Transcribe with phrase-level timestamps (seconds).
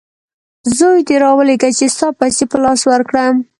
[0.77, 3.35] زوی دي راولېږه چې ستا پیسې په لاس ورکړم!